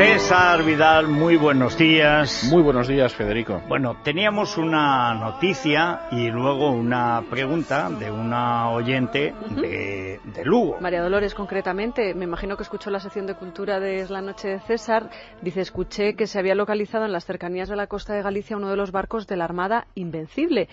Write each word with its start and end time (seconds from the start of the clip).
César 0.00 0.64
Vidal, 0.64 1.08
muy 1.08 1.36
buenos 1.36 1.76
días. 1.76 2.48
Muy 2.50 2.62
buenos 2.62 2.88
días, 2.88 3.12
Federico. 3.12 3.60
Bueno, 3.68 3.98
teníamos 4.02 4.56
una 4.56 5.12
noticia 5.12 6.08
y 6.10 6.30
luego 6.30 6.70
una 6.70 7.22
pregunta 7.28 7.90
de 7.90 8.10
una 8.10 8.70
oyente 8.70 9.34
de, 9.50 10.18
de, 10.24 10.44
Lugo. 10.46 10.78
María 10.80 11.02
Dolores, 11.02 11.34
concretamente, 11.34 12.14
me 12.14 12.24
imagino 12.24 12.56
que 12.56 12.62
escuchó 12.62 12.88
la 12.88 12.98
sección 12.98 13.26
de 13.26 13.34
cultura 13.34 13.78
de 13.78 13.96
Es 13.96 14.08
la 14.08 14.22
Noche 14.22 14.48
de 14.48 14.60
César. 14.60 15.10
Dice, 15.42 15.60
escuché 15.60 16.16
que 16.16 16.26
se 16.26 16.38
había 16.38 16.54
localizado 16.54 17.04
en 17.04 17.12
las 17.12 17.26
cercanías 17.26 17.68
de 17.68 17.76
la 17.76 17.86
costa 17.86 18.14
de 18.14 18.22
Galicia 18.22 18.56
uno 18.56 18.70
de 18.70 18.76
los 18.76 18.92
barcos 18.92 19.26
de 19.26 19.36
la 19.36 19.44
Armada 19.44 19.86
Invencible. 19.94 20.70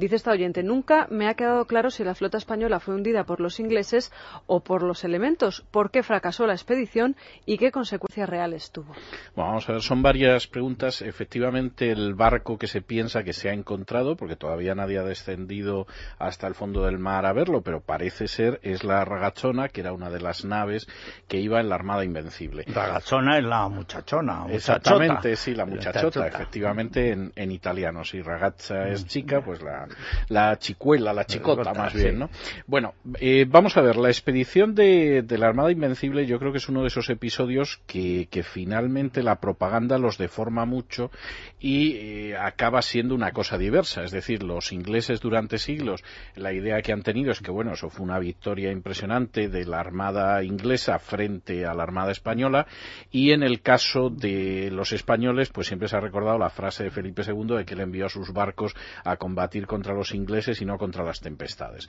Dice 0.00 0.16
esta 0.16 0.30
oyente, 0.30 0.62
nunca 0.62 1.06
me 1.10 1.28
ha 1.28 1.34
quedado 1.34 1.66
claro 1.66 1.90
si 1.90 2.04
la 2.04 2.14
flota 2.14 2.38
española 2.38 2.80
fue 2.80 2.94
hundida 2.94 3.24
por 3.24 3.38
los 3.38 3.60
ingleses 3.60 4.10
o 4.46 4.60
por 4.60 4.82
los 4.82 5.04
elementos, 5.04 5.62
por 5.70 5.90
qué 5.90 6.02
fracasó 6.02 6.46
la 6.46 6.54
expedición 6.54 7.16
y 7.44 7.58
qué 7.58 7.70
consecuencias 7.70 8.26
reales 8.26 8.70
tuvo. 8.72 8.94
Bueno, 9.36 9.50
vamos 9.50 9.68
a 9.68 9.72
ver, 9.72 9.82
son 9.82 10.00
varias 10.00 10.46
preguntas. 10.46 11.02
Efectivamente, 11.02 11.90
el 11.90 12.14
barco 12.14 12.56
que 12.56 12.66
se 12.66 12.80
piensa 12.80 13.24
que 13.24 13.34
se 13.34 13.50
ha 13.50 13.52
encontrado, 13.52 14.16
porque 14.16 14.36
todavía 14.36 14.74
nadie 14.74 14.96
ha 14.96 15.02
descendido 15.02 15.86
hasta 16.18 16.46
el 16.46 16.54
fondo 16.54 16.86
del 16.86 16.98
mar 16.98 17.26
a 17.26 17.34
verlo, 17.34 17.60
pero 17.60 17.82
parece 17.82 18.26
ser, 18.26 18.58
es 18.62 18.84
la 18.84 19.04
Ragachona, 19.04 19.68
que 19.68 19.82
era 19.82 19.92
una 19.92 20.08
de 20.08 20.20
las 20.20 20.46
naves 20.46 20.86
que 21.28 21.40
iba 21.40 21.60
en 21.60 21.68
la 21.68 21.74
Armada 21.74 22.06
Invencible. 22.06 22.64
Ragachona 22.68 23.36
es 23.36 23.44
la 23.44 23.68
muchachona. 23.68 24.46
Exactamente, 24.48 25.36
sí, 25.36 25.54
la 25.54 25.66
muchachota, 25.66 26.26
efectivamente, 26.26 27.10
en, 27.12 27.34
en 27.36 27.52
italiano. 27.52 28.02
Si 28.02 28.22
ragazza 28.22 28.88
es 28.88 29.06
chica, 29.06 29.42
pues 29.44 29.60
la, 29.60 29.89
la 30.28 30.58
chicuela, 30.58 31.12
la 31.12 31.24
chicota 31.24 31.72
más 31.74 31.94
bien, 31.94 32.18
¿no? 32.18 32.30
Bueno, 32.66 32.94
eh, 33.20 33.46
vamos 33.48 33.76
a 33.76 33.82
ver, 33.82 33.96
la 33.96 34.08
expedición 34.08 34.74
de, 34.74 35.22
de, 35.22 35.38
la 35.38 35.48
Armada 35.48 35.70
Invencible 35.70 36.26
yo 36.26 36.38
creo 36.38 36.52
que 36.52 36.58
es 36.58 36.68
uno 36.68 36.82
de 36.82 36.88
esos 36.88 37.10
episodios 37.10 37.80
que, 37.86 38.28
que 38.30 38.42
finalmente 38.42 39.22
la 39.22 39.40
propaganda 39.40 39.98
los 39.98 40.18
deforma 40.18 40.64
mucho 40.64 41.10
y 41.58 41.96
eh, 41.96 42.36
acaba 42.36 42.82
siendo 42.82 43.14
una 43.14 43.32
cosa 43.32 43.58
diversa. 43.58 44.02
Es 44.02 44.10
decir, 44.10 44.42
los 44.42 44.72
ingleses 44.72 45.20
durante 45.20 45.58
siglos, 45.58 46.02
la 46.34 46.52
idea 46.52 46.82
que 46.82 46.92
han 46.92 47.02
tenido 47.02 47.32
es 47.32 47.40
que, 47.40 47.50
bueno, 47.50 47.72
eso 47.72 47.90
fue 47.90 48.04
una 48.04 48.18
victoria 48.18 48.70
impresionante 48.70 49.48
de 49.48 49.64
la 49.64 49.80
Armada 49.80 50.42
inglesa 50.42 50.98
frente 50.98 51.66
a 51.66 51.74
la 51.74 51.82
Armada 51.82 52.12
española 52.12 52.66
y 53.10 53.32
en 53.32 53.42
el 53.42 53.60
caso 53.60 54.10
de 54.10 54.70
los 54.70 54.92
españoles, 54.92 55.50
pues 55.50 55.66
siempre 55.66 55.88
se 55.88 55.96
ha 55.96 56.00
recordado 56.00 56.38
la 56.38 56.50
frase 56.50 56.84
de 56.84 56.90
Felipe 56.90 57.22
II 57.26 57.56
de 57.56 57.64
que 57.64 57.74
él 57.74 57.80
envió 57.80 58.06
a 58.06 58.10
sus 58.10 58.32
barcos 58.32 58.74
a 59.04 59.16
combatir 59.16 59.66
contra 59.70 59.94
los 59.94 60.16
ingleses 60.16 60.60
y 60.60 60.64
no 60.64 60.78
contra 60.78 61.04
las 61.04 61.20
tempestades. 61.20 61.88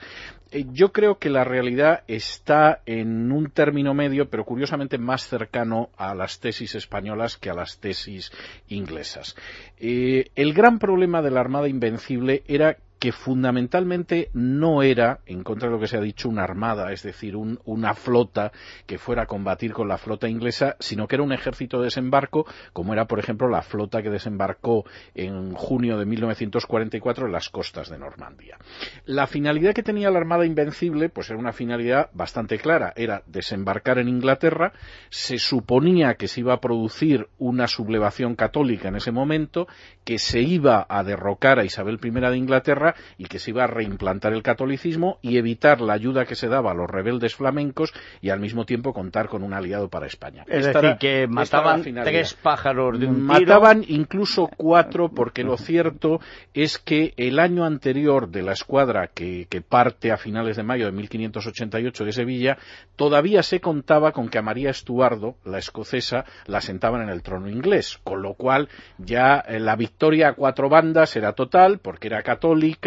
Eh, 0.52 0.66
yo 0.70 0.92
creo 0.92 1.18
que 1.18 1.28
la 1.30 1.42
realidad 1.42 2.04
está 2.06 2.80
en 2.86 3.32
un 3.32 3.50
término 3.50 3.92
medio, 3.92 4.30
pero 4.30 4.44
curiosamente 4.44 4.98
más 4.98 5.26
cercano 5.26 5.90
a 5.96 6.14
las 6.14 6.38
tesis 6.38 6.76
españolas 6.76 7.36
que 7.36 7.50
a 7.50 7.54
las 7.54 7.80
tesis 7.80 8.30
inglesas. 8.68 9.34
Eh, 9.80 10.30
el 10.36 10.54
gran 10.54 10.78
problema 10.78 11.22
de 11.22 11.32
la 11.32 11.40
Armada 11.40 11.66
Invencible 11.66 12.44
era 12.46 12.76
que 13.02 13.10
fundamentalmente 13.10 14.30
no 14.32 14.80
era, 14.84 15.22
en 15.26 15.42
contra 15.42 15.68
de 15.68 15.74
lo 15.74 15.80
que 15.80 15.88
se 15.88 15.96
ha 15.96 16.00
dicho, 16.00 16.28
una 16.28 16.44
armada, 16.44 16.92
es 16.92 17.02
decir, 17.02 17.34
un, 17.34 17.58
una 17.64 17.94
flota 17.94 18.52
que 18.86 18.96
fuera 18.96 19.22
a 19.22 19.26
combatir 19.26 19.72
con 19.72 19.88
la 19.88 19.98
flota 19.98 20.28
inglesa, 20.28 20.76
sino 20.78 21.08
que 21.08 21.16
era 21.16 21.24
un 21.24 21.32
ejército 21.32 21.78
de 21.78 21.86
desembarco, 21.86 22.46
como 22.72 22.92
era, 22.92 23.06
por 23.06 23.18
ejemplo, 23.18 23.48
la 23.48 23.62
flota 23.62 24.04
que 24.04 24.10
desembarcó 24.10 24.84
en 25.16 25.52
junio 25.52 25.98
de 25.98 26.06
1944 26.06 27.26
en 27.26 27.32
las 27.32 27.48
costas 27.48 27.88
de 27.90 27.98
Normandía. 27.98 28.56
La 29.04 29.26
finalidad 29.26 29.74
que 29.74 29.82
tenía 29.82 30.12
la 30.12 30.20
Armada 30.20 30.46
Invencible, 30.46 31.08
pues 31.08 31.28
era 31.28 31.40
una 31.40 31.52
finalidad 31.52 32.08
bastante 32.12 32.58
clara, 32.58 32.92
era 32.94 33.24
desembarcar 33.26 33.98
en 33.98 34.08
Inglaterra, 34.08 34.74
se 35.08 35.40
suponía 35.40 36.14
que 36.14 36.28
se 36.28 36.38
iba 36.38 36.54
a 36.54 36.60
producir 36.60 37.26
una 37.38 37.66
sublevación 37.66 38.36
católica 38.36 38.86
en 38.86 38.94
ese 38.94 39.10
momento, 39.10 39.66
que 40.04 40.20
se 40.20 40.40
iba 40.42 40.86
a 40.88 41.02
derrocar 41.02 41.58
a 41.58 41.64
Isabel 41.64 41.98
I 42.00 42.10
de 42.10 42.36
Inglaterra, 42.36 42.91
y 43.18 43.26
que 43.26 43.38
se 43.38 43.50
iba 43.50 43.64
a 43.64 43.66
reimplantar 43.66 44.32
el 44.32 44.42
catolicismo 44.42 45.18
y 45.22 45.36
evitar 45.36 45.80
la 45.80 45.94
ayuda 45.94 46.24
que 46.24 46.34
se 46.34 46.48
daba 46.48 46.72
a 46.72 46.74
los 46.74 46.88
rebeldes 46.88 47.34
flamencos 47.34 47.92
y 48.20 48.30
al 48.30 48.40
mismo 48.40 48.64
tiempo 48.64 48.92
contar 48.92 49.28
con 49.28 49.42
un 49.42 49.54
aliado 49.54 49.88
para 49.88 50.06
España. 50.06 50.44
Es 50.48 50.66
decir, 50.66 50.96
que 50.98 51.26
mataban 51.26 51.82
tres 51.82 52.34
pájaros 52.34 52.98
de 52.98 53.06
un 53.06 53.14
tiro. 53.14 53.26
Mataban 53.26 53.84
incluso 53.88 54.48
cuatro 54.56 55.08
porque 55.08 55.44
lo 55.44 55.56
cierto 55.56 56.20
es 56.54 56.78
que 56.78 57.14
el 57.16 57.38
año 57.38 57.64
anterior 57.64 58.28
de 58.28 58.42
la 58.42 58.52
escuadra 58.52 59.08
que, 59.08 59.46
que 59.48 59.60
parte 59.60 60.12
a 60.12 60.16
finales 60.16 60.56
de 60.56 60.62
mayo 60.62 60.86
de 60.86 60.92
1588 60.92 62.04
de 62.04 62.12
Sevilla 62.12 62.58
todavía 62.96 63.42
se 63.42 63.60
contaba 63.60 64.12
con 64.12 64.28
que 64.28 64.38
a 64.38 64.42
María 64.42 64.70
Estuardo, 64.70 65.36
la 65.44 65.58
escocesa, 65.58 66.24
la 66.46 66.60
sentaban 66.60 67.02
en 67.02 67.08
el 67.08 67.22
trono 67.22 67.48
inglés, 67.48 67.98
con 68.04 68.22
lo 68.22 68.34
cual 68.34 68.68
ya 68.98 69.38
eh, 69.46 69.58
la 69.58 69.76
victoria 69.76 70.28
a 70.28 70.32
cuatro 70.34 70.68
bandas 70.68 71.16
era 71.16 71.32
total 71.32 71.78
porque 71.78 72.08
era 72.08 72.22
católica 72.22 72.81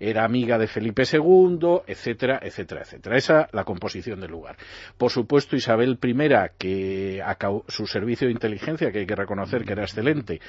era 0.00 0.24
amiga 0.24 0.58
de 0.58 0.66
Felipe 0.66 1.02
II, 1.10 1.82
etcétera, 1.86 2.40
etcétera, 2.42 2.82
etcétera. 2.82 3.16
Esa 3.16 3.48
la 3.52 3.64
composición 3.64 4.20
del 4.20 4.30
lugar. 4.30 4.56
Por 4.96 5.10
supuesto, 5.10 5.56
Isabel 5.56 5.98
I, 6.02 6.50
que 6.58 7.22
acabó, 7.24 7.64
su 7.68 7.86
servicio 7.86 8.26
de 8.26 8.32
inteligencia, 8.32 8.90
que 8.90 9.00
hay 9.00 9.06
que 9.06 9.16
reconocer 9.16 9.64
que 9.64 9.72
era 9.72 9.82
excelente, 9.82 10.40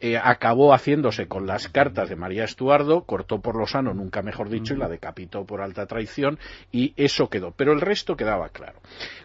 eh, 0.00 0.18
acabó 0.22 0.72
haciéndose 0.72 1.26
con 1.26 1.46
las 1.46 1.68
cartas 1.68 2.08
de 2.08 2.16
María 2.16 2.44
Estuardo, 2.44 3.04
cortó 3.04 3.40
por 3.40 3.56
lo 3.56 3.66
sano, 3.66 3.94
nunca 3.94 4.22
mejor 4.22 4.48
dicho, 4.48 4.74
y 4.74 4.78
la 4.78 4.88
decapitó 4.88 5.44
por 5.44 5.60
alta 5.60 5.86
traición, 5.86 6.38
y 6.70 6.94
eso 6.96 7.28
quedó. 7.28 7.52
Pero 7.52 7.72
el 7.72 7.80
resto 7.80 8.16
quedaba 8.16 8.48
claro. 8.48 8.80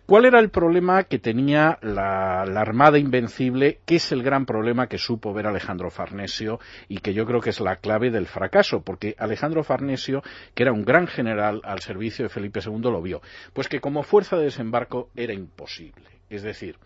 ¿Cuál 0.06 0.25
era 0.25 0.39
el 0.39 0.50
problema 0.50 1.03
que 1.03 1.19
tenía 1.19 1.78
la, 1.81 2.45
la 2.45 2.62
Armada 2.62 2.97
Invencible? 2.97 3.79
¿Qué 3.85 3.95
es 3.95 4.12
el 4.12 4.23
gran 4.23 4.45
problema 4.45 4.88
que 4.88 4.97
supo 4.97 5.34
ver 5.34 5.47
Alejandro 5.47 5.91
Farnesio 5.91 6.59
y 6.88 6.97
que 6.97 7.13
yo 7.13 7.25
creo 7.25 7.41
que 7.41 7.51
es 7.51 7.59
la 7.59 7.78
clave 7.78 8.09
del 8.09 8.25
fracaso? 8.25 8.81
Porque 8.81 9.08
Alejandro 9.17 9.63
Farnesio, 9.63 10.21
que 10.53 10.63
era 10.63 10.73
un 10.73 10.83
gran 10.83 11.07
general 11.07 11.61
al 11.63 11.79
servicio 11.79 12.23
de 12.23 12.29
Felipe 12.29 12.59
II, 12.65 12.79
lo 12.81 13.01
vio. 13.01 13.21
Pues 13.53 13.67
que 13.67 13.81
como 13.81 14.03
fuerza 14.03 14.37
de 14.37 14.45
desembarco 14.45 15.09
era 15.15 15.33
imposible. 15.33 16.09
Es 16.29 16.43
decir, 16.43 16.77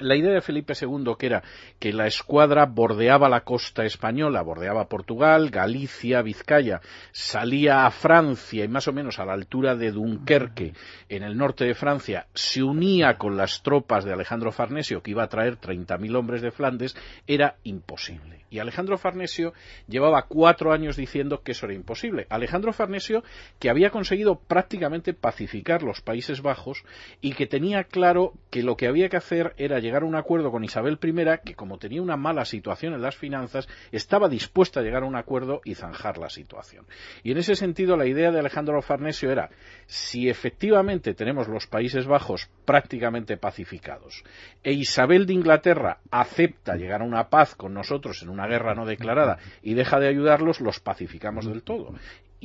la 0.00 0.16
idea 0.16 0.32
de 0.32 0.40
Felipe 0.40 0.74
II, 0.80 1.14
que 1.18 1.26
era 1.26 1.42
que 1.78 1.92
la 1.92 2.06
escuadra 2.06 2.66
bordeaba 2.66 3.28
la 3.28 3.42
costa 3.42 3.84
española, 3.84 4.42
bordeaba 4.42 4.88
Portugal, 4.88 5.50
Galicia, 5.50 6.22
Vizcaya, 6.22 6.80
salía 7.12 7.86
a 7.86 7.90
Francia 7.90 8.64
y 8.64 8.68
más 8.68 8.88
o 8.88 8.92
menos 8.92 9.18
a 9.18 9.24
la 9.24 9.34
altura 9.34 9.76
de 9.76 9.92
Dunkerque, 9.92 10.72
en 11.08 11.22
el 11.22 11.36
norte 11.36 11.64
de 11.64 11.74
Francia, 11.74 12.26
se 12.34 12.62
unía 12.62 13.16
con 13.18 13.36
las 13.36 13.62
tropas 13.62 14.04
de 14.04 14.12
Alejandro 14.12 14.50
Farnesio, 14.50 15.02
que 15.02 15.12
iba 15.12 15.22
a 15.22 15.28
traer 15.28 15.58
30.000 15.58 16.16
hombres 16.16 16.42
de 16.42 16.50
Flandes, 16.50 16.96
era 17.26 17.56
imposible. 17.62 18.44
Y 18.54 18.60
Alejandro 18.60 18.98
Farnesio 18.98 19.52
llevaba 19.88 20.26
cuatro 20.28 20.72
años 20.72 20.96
diciendo 20.96 21.42
que 21.42 21.52
eso 21.52 21.66
era 21.66 21.74
imposible. 21.74 22.28
Alejandro 22.30 22.72
Farnesio, 22.72 23.24
que 23.58 23.68
había 23.68 23.90
conseguido 23.90 24.36
prácticamente 24.36 25.12
pacificar 25.12 25.82
los 25.82 26.00
Países 26.00 26.40
Bajos 26.40 26.84
y 27.20 27.32
que 27.32 27.48
tenía 27.48 27.82
claro 27.82 28.32
que 28.50 28.62
lo 28.62 28.76
que 28.76 28.86
había 28.86 29.08
que 29.08 29.16
hacer 29.16 29.54
era 29.56 29.80
llegar 29.84 30.02
a 30.02 30.06
un 30.06 30.16
acuerdo 30.16 30.50
con 30.50 30.64
Isabel 30.64 30.98
I, 31.00 31.38
que 31.44 31.54
como 31.54 31.78
tenía 31.78 32.02
una 32.02 32.16
mala 32.16 32.44
situación 32.44 32.94
en 32.94 33.02
las 33.02 33.16
finanzas, 33.16 33.68
estaba 33.92 34.28
dispuesta 34.28 34.80
a 34.80 34.82
llegar 34.82 35.02
a 35.02 35.06
un 35.06 35.14
acuerdo 35.14 35.60
y 35.64 35.74
zanjar 35.74 36.18
la 36.18 36.30
situación. 36.30 36.86
Y 37.22 37.30
en 37.30 37.38
ese 37.38 37.54
sentido, 37.54 37.96
la 37.96 38.06
idea 38.06 38.32
de 38.32 38.40
Alejandro 38.40 38.82
Farnesio 38.82 39.30
era, 39.30 39.50
si 39.86 40.28
efectivamente 40.28 41.14
tenemos 41.14 41.48
los 41.48 41.66
Países 41.66 42.06
Bajos 42.06 42.48
prácticamente 42.64 43.36
pacificados, 43.36 44.24
e 44.62 44.72
Isabel 44.72 45.26
de 45.26 45.34
Inglaterra 45.34 45.98
acepta 46.10 46.76
llegar 46.76 47.02
a 47.02 47.04
una 47.04 47.28
paz 47.28 47.54
con 47.54 47.74
nosotros 47.74 48.22
en 48.22 48.30
una 48.30 48.46
guerra 48.46 48.74
no 48.74 48.86
declarada 48.86 49.38
y 49.62 49.74
deja 49.74 50.00
de 50.00 50.08
ayudarlos, 50.08 50.60
los 50.60 50.80
pacificamos 50.80 51.46
del 51.46 51.62
todo 51.62 51.94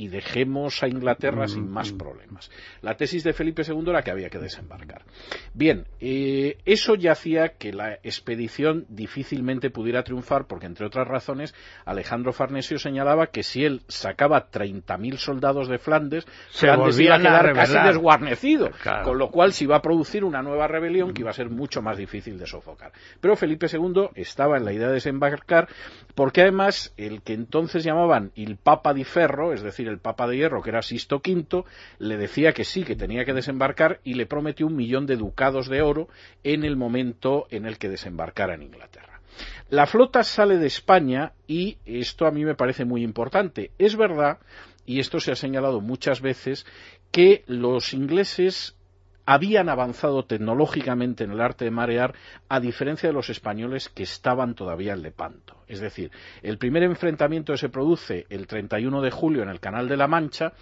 y 0.00 0.08
dejemos 0.08 0.82
a 0.82 0.88
Inglaterra 0.88 1.46
sin 1.46 1.68
más 1.68 1.92
problemas. 1.92 2.50
La 2.80 2.96
tesis 2.96 3.22
de 3.22 3.34
Felipe 3.34 3.64
II 3.68 3.84
era 3.90 4.00
que 4.00 4.10
había 4.10 4.30
que 4.30 4.38
desembarcar. 4.38 5.02
Bien, 5.52 5.84
eh, 6.00 6.56
eso 6.64 6.94
ya 6.94 7.12
hacía 7.12 7.50
que 7.58 7.74
la 7.74 7.98
expedición 8.02 8.86
difícilmente 8.88 9.68
pudiera 9.68 10.02
triunfar 10.02 10.46
porque, 10.46 10.64
entre 10.64 10.86
otras 10.86 11.06
razones, 11.06 11.54
Alejandro 11.84 12.32
Farnesio 12.32 12.78
señalaba 12.78 13.26
que 13.26 13.42
si 13.42 13.62
él 13.66 13.82
sacaba 13.88 14.50
30.000 14.50 15.18
soldados 15.18 15.68
de 15.68 15.76
Flandes, 15.76 16.26
se 16.48 16.66
Flandes 16.66 16.98
iba 16.98 17.16
a 17.16 17.18
quedar 17.18 17.50
a 17.50 17.52
casi 17.52 17.76
desguarnecido, 17.78 18.70
claro. 18.82 19.04
con 19.04 19.18
lo 19.18 19.30
cual 19.30 19.52
se 19.52 19.64
iba 19.64 19.76
a 19.76 19.82
producir 19.82 20.24
una 20.24 20.40
nueva 20.40 20.66
rebelión 20.66 21.12
que 21.12 21.20
iba 21.20 21.30
a 21.30 21.34
ser 21.34 21.50
mucho 21.50 21.82
más 21.82 21.98
difícil 21.98 22.38
de 22.38 22.46
sofocar. 22.46 22.92
Pero 23.20 23.36
Felipe 23.36 23.66
II 23.70 24.08
estaba 24.14 24.56
en 24.56 24.64
la 24.64 24.72
idea 24.72 24.86
de 24.86 24.94
desembarcar 24.94 25.68
porque 26.14 26.40
además 26.40 26.94
el 26.96 27.20
que 27.20 27.34
entonces 27.34 27.84
llamaban 27.84 28.32
el 28.34 28.56
Papa 28.56 28.94
di 28.94 29.04
Ferro, 29.04 29.52
es 29.52 29.62
decir, 29.62 29.89
el 29.90 29.98
Papa 29.98 30.26
de 30.26 30.36
Hierro, 30.36 30.62
que 30.62 30.70
era 30.70 30.82
Sisto 30.82 31.16
V, 31.16 31.64
le 31.98 32.16
decía 32.16 32.52
que 32.52 32.64
sí, 32.64 32.84
que 32.84 32.96
tenía 32.96 33.24
que 33.24 33.34
desembarcar 33.34 34.00
y 34.04 34.14
le 34.14 34.26
prometió 34.26 34.66
un 34.66 34.76
millón 34.76 35.06
de 35.06 35.16
ducados 35.16 35.68
de 35.68 35.82
oro 35.82 36.08
en 36.44 36.64
el 36.64 36.76
momento 36.76 37.46
en 37.50 37.66
el 37.66 37.78
que 37.78 37.88
desembarcara 37.88 38.54
en 38.54 38.62
Inglaterra. 38.62 39.20
La 39.68 39.86
flota 39.86 40.24
sale 40.24 40.58
de 40.58 40.66
España 40.66 41.32
y 41.46 41.78
esto 41.84 42.26
a 42.26 42.30
mí 42.30 42.44
me 42.44 42.54
parece 42.56 42.84
muy 42.84 43.02
importante. 43.02 43.70
Es 43.78 43.96
verdad, 43.96 44.38
y 44.84 44.98
esto 44.98 45.20
se 45.20 45.32
ha 45.32 45.36
señalado 45.36 45.80
muchas 45.80 46.20
veces, 46.20 46.66
que 47.12 47.44
los 47.46 47.92
ingleses 47.94 48.76
habían 49.26 49.68
avanzado 49.68 50.24
tecnológicamente 50.24 51.22
en 51.22 51.30
el 51.30 51.40
arte 51.40 51.64
de 51.64 51.70
marear, 51.70 52.14
a 52.48 52.58
diferencia 52.58 53.08
de 53.08 53.12
los 53.12 53.30
españoles 53.30 53.88
que 53.88 54.02
estaban 54.02 54.54
todavía 54.54 54.92
en 54.92 55.02
Lepanto. 55.02 55.59
Es 55.70 55.78
decir, 55.78 56.10
el 56.42 56.58
primer 56.58 56.82
enfrentamiento 56.82 57.56
se 57.56 57.68
produce 57.68 58.26
el 58.28 58.48
31 58.48 59.00
de 59.02 59.10
julio 59.12 59.44
en 59.44 59.48
el 59.48 59.60
Canal 59.60 59.88
de 59.88 59.96
la 59.96 60.08
Mancha. 60.08 60.52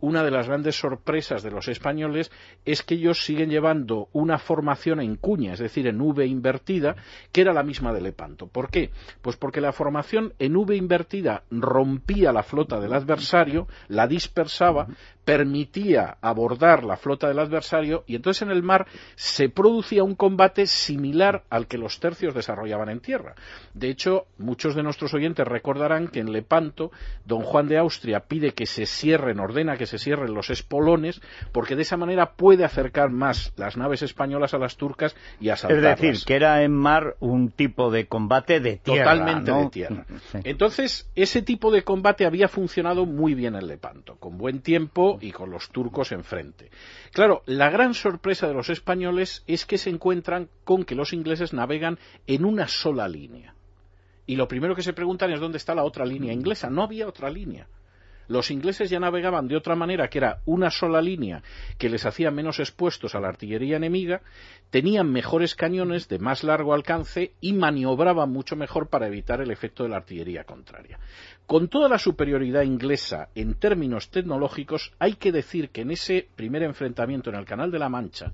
Una 0.00 0.24
de 0.24 0.32
las 0.32 0.48
grandes 0.48 0.76
sorpresas 0.76 1.44
de 1.44 1.52
los 1.52 1.68
españoles 1.68 2.32
es 2.64 2.82
que 2.82 2.96
ellos 2.96 3.24
siguen 3.24 3.48
llevando 3.48 4.08
una 4.12 4.38
formación 4.38 5.00
en 5.00 5.14
cuña, 5.14 5.52
es 5.52 5.60
decir, 5.60 5.86
en 5.86 6.00
V 6.00 6.26
invertida, 6.26 6.96
que 7.30 7.42
era 7.42 7.52
la 7.52 7.62
misma 7.62 7.92
de 7.92 8.00
Lepanto. 8.00 8.48
¿Por 8.48 8.68
qué? 8.68 8.90
Pues 9.22 9.36
porque 9.36 9.60
la 9.60 9.72
formación 9.72 10.34
en 10.40 10.56
V 10.56 10.74
invertida 10.74 11.44
rompía 11.48 12.32
la 12.32 12.42
flota 12.42 12.80
del 12.80 12.92
adversario, 12.92 13.68
la 13.86 14.08
dispersaba, 14.08 14.88
permitía 15.24 16.18
abordar 16.20 16.84
la 16.84 16.96
flota 16.96 17.28
del 17.28 17.40
adversario 17.40 18.04
y 18.06 18.14
entonces 18.14 18.42
en 18.42 18.50
el 18.50 18.62
mar 18.62 18.86
se 19.16 19.48
producía 19.48 20.04
un 20.04 20.14
combate 20.14 20.66
similar 20.66 21.42
al 21.50 21.66
que 21.66 21.78
los 21.78 21.98
tercios 21.98 22.32
desarrollaban 22.32 22.88
en 22.88 23.00
tierra. 23.00 23.34
De 23.74 23.90
hecho, 23.90 24.26
muchos 24.56 24.74
de 24.74 24.82
nuestros 24.82 25.12
oyentes 25.12 25.46
recordarán 25.46 26.08
que 26.08 26.20
en 26.20 26.32
Lepanto 26.32 26.90
don 27.26 27.42
Juan 27.42 27.68
de 27.68 27.76
Austria 27.76 28.20
pide 28.20 28.52
que 28.52 28.64
se 28.64 28.86
cierren, 28.86 29.38
ordena 29.38 29.76
que 29.76 29.84
se 29.84 29.98
cierren 29.98 30.32
los 30.32 30.48
espolones 30.48 31.20
porque 31.52 31.76
de 31.76 31.82
esa 31.82 31.98
manera 31.98 32.32
puede 32.36 32.64
acercar 32.64 33.10
más 33.10 33.52
las 33.58 33.76
naves 33.76 34.00
españolas 34.00 34.54
a 34.54 34.58
las 34.58 34.78
turcas 34.78 35.14
y 35.40 35.50
asaltarlas. 35.50 36.00
Es 36.00 36.00
decir, 36.00 36.26
que 36.26 36.36
era 36.36 36.62
en 36.62 36.72
mar 36.72 37.16
un 37.20 37.50
tipo 37.50 37.90
de 37.90 38.06
combate 38.06 38.60
de 38.60 38.78
tierra. 38.78 39.12
Totalmente 39.12 39.52
de 39.52 39.68
tierra. 39.68 40.06
Entonces, 40.44 41.10
ese 41.14 41.42
tipo 41.42 41.70
de 41.70 41.82
combate 41.82 42.24
había 42.24 42.48
funcionado 42.48 43.04
muy 43.04 43.34
bien 43.34 43.56
en 43.56 43.66
Lepanto, 43.66 44.16
con 44.16 44.38
buen 44.38 44.60
tiempo 44.60 45.18
y 45.20 45.32
con 45.32 45.50
los 45.50 45.68
turcos 45.68 46.12
enfrente. 46.12 46.70
Claro, 47.12 47.42
la 47.44 47.68
gran 47.68 47.92
sorpresa 47.92 48.48
de 48.48 48.54
los 48.54 48.70
españoles 48.70 49.44
es 49.46 49.66
que 49.66 49.76
se 49.76 49.90
encuentran 49.90 50.48
con 50.64 50.84
que 50.84 50.94
los 50.94 51.12
ingleses 51.12 51.52
navegan 51.52 51.98
en 52.26 52.46
una 52.46 52.68
sola 52.68 53.06
línea. 53.06 53.55
Y 54.26 54.36
lo 54.36 54.48
primero 54.48 54.74
que 54.74 54.82
se 54.82 54.92
preguntan 54.92 55.30
es 55.32 55.40
dónde 55.40 55.58
está 55.58 55.74
la 55.74 55.84
otra 55.84 56.04
línea 56.04 56.32
inglesa. 56.32 56.68
No 56.68 56.82
había 56.82 57.06
otra 57.06 57.30
línea. 57.30 57.68
Los 58.28 58.50
ingleses 58.50 58.90
ya 58.90 58.98
navegaban 58.98 59.46
de 59.46 59.56
otra 59.56 59.76
manera, 59.76 60.08
que 60.08 60.18
era 60.18 60.40
una 60.46 60.70
sola 60.70 61.00
línea 61.00 61.42
que 61.78 61.88
les 61.88 62.04
hacía 62.06 62.30
menos 62.30 62.58
expuestos 62.58 63.14
a 63.14 63.20
la 63.20 63.28
artillería 63.28 63.76
enemiga, 63.76 64.22
tenían 64.70 65.12
mejores 65.12 65.54
cañones 65.54 66.08
de 66.08 66.18
más 66.18 66.42
largo 66.42 66.74
alcance 66.74 67.34
y 67.40 67.52
maniobraban 67.52 68.30
mucho 68.30 68.56
mejor 68.56 68.88
para 68.88 69.06
evitar 69.06 69.40
el 69.40 69.52
efecto 69.52 69.84
de 69.84 69.90
la 69.90 69.98
artillería 69.98 70.44
contraria. 70.44 70.98
Con 71.46 71.68
toda 71.68 71.88
la 71.88 71.98
superioridad 71.98 72.62
inglesa 72.62 73.28
en 73.36 73.54
términos 73.54 74.10
tecnológicos, 74.10 74.92
hay 74.98 75.14
que 75.14 75.30
decir 75.30 75.70
que 75.70 75.82
en 75.82 75.92
ese 75.92 76.28
primer 76.34 76.64
enfrentamiento 76.64 77.30
en 77.30 77.36
el 77.36 77.44
Canal 77.44 77.70
de 77.70 77.78
la 77.78 77.88
Mancha, 77.88 78.32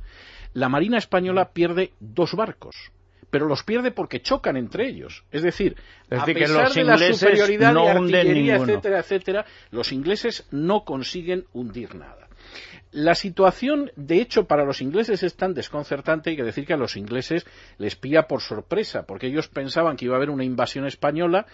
la 0.55 0.71
Marina 0.71 0.97
española 0.97 1.51
pierde 1.53 1.93
dos 2.01 2.35
barcos 2.35 2.93
pero 3.33 3.49
los 3.49 3.63
pierde 3.63 3.93
porque 3.93 4.21
chocan 4.21 4.59
entre 4.59 4.87
ellos. 4.87 5.25
Es 5.33 5.43
decir, 5.43 5.75
a 6.11 6.27
pesar 6.27 6.71
de 6.71 6.85
la 6.85 6.99
superioridad 6.99 7.73
de 7.73 7.89
artillería, 7.89 8.57
etcétera, 8.57 8.99
etcétera, 8.99 9.47
los 9.71 9.91
ingleses 9.91 10.47
no 10.51 10.85
consiguen 10.85 11.47
hundir 11.55 11.95
nada. 11.95 12.29
La 12.91 13.15
situación, 13.15 13.91
de 13.97 14.21
hecho, 14.21 14.45
para 14.45 14.67
los 14.67 14.83
ingleses 14.83 15.23
es 15.23 15.35
tan 15.35 15.55
desconcertante, 15.55 16.29
hay 16.29 16.37
que 16.37 16.43
decir 16.43 16.67
que 16.67 16.75
a 16.75 16.77
los 16.77 16.95
ingleses 16.95 17.47
les 17.79 17.97
pilla 17.97 18.25
por 18.25 18.43
sorpresa, 18.43 19.05
porque 19.07 19.29
ellos 19.29 19.49
pensaban 19.49 19.97
que 19.97 20.05
iba 20.05 20.15
a 20.15 20.19
haber 20.19 20.29
una 20.29 20.45
invasión 20.45 20.87
española 20.87 21.47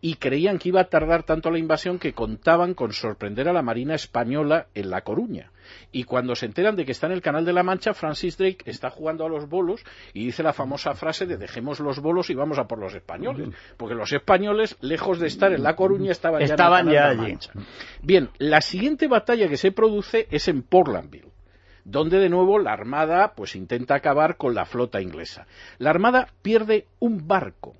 y 0.00 0.14
creían 0.14 0.58
que 0.58 0.68
iba 0.68 0.80
a 0.80 0.88
tardar 0.88 1.24
tanto 1.24 1.50
la 1.50 1.58
invasión 1.58 1.98
que 1.98 2.12
contaban 2.12 2.74
con 2.74 2.92
sorprender 2.92 3.48
a 3.48 3.52
la 3.52 3.62
Marina 3.62 3.94
española 3.94 4.66
en 4.74 4.90
La 4.90 5.02
Coruña. 5.02 5.50
Y 5.92 6.04
cuando 6.04 6.34
se 6.34 6.46
enteran 6.46 6.76
de 6.76 6.84
que 6.84 6.92
está 6.92 7.06
en 7.06 7.12
el 7.12 7.20
Canal 7.20 7.44
de 7.44 7.52
la 7.52 7.62
Mancha, 7.62 7.94
Francis 7.94 8.38
Drake 8.38 8.64
está 8.64 8.90
jugando 8.90 9.26
a 9.26 9.28
los 9.28 9.48
bolos 9.48 9.84
y 10.14 10.24
dice 10.24 10.42
la 10.42 10.52
famosa 10.52 10.94
frase 10.94 11.26
de 11.26 11.36
dejemos 11.36 11.80
los 11.80 12.00
bolos 12.00 12.30
y 12.30 12.34
vamos 12.34 12.58
a 12.58 12.68
por 12.68 12.78
los 12.78 12.94
españoles. 12.94 13.50
Porque 13.76 13.94
los 13.94 14.12
españoles, 14.12 14.76
lejos 14.80 15.18
de 15.18 15.26
estar 15.26 15.52
en 15.52 15.62
La 15.62 15.76
Coruña, 15.76 16.12
estaban, 16.12 16.40
ya, 16.40 16.46
en 16.46 16.50
el 16.52 16.56
Canal 16.56 16.86
de 16.86 16.94
la 16.94 17.14
Mancha. 17.14 17.52
Bien, 18.02 18.30
la 18.38 18.60
siguiente 18.60 19.08
batalla 19.08 19.48
que 19.48 19.56
se 19.56 19.72
produce 19.72 20.28
es 20.30 20.48
en 20.48 20.62
Portlandville 20.62 21.28
donde 21.84 22.18
de 22.18 22.28
nuevo 22.28 22.58
la 22.58 22.74
Armada 22.74 23.32
pues 23.34 23.56
intenta 23.56 23.94
acabar 23.94 24.36
con 24.36 24.54
la 24.54 24.66
flota 24.66 25.00
inglesa. 25.00 25.46
La 25.78 25.88
Armada 25.88 26.28
pierde 26.42 26.86
un 26.98 27.26
barco, 27.26 27.74